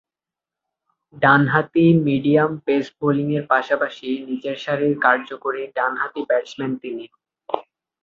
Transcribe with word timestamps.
ডানহাতি 1.15 1.85
medium 2.07 2.51
pace 2.65 2.85
বোলিংয়ের 2.99 3.43
পাশাপাশি 3.49 4.07
নিচের 4.27 4.57
সারির 4.63 4.93
কার্যকরী 4.99 5.61
ডানহাতি 5.77 6.21
ব্যাটসম্যান 6.29 6.71
তিনি। 6.83 7.05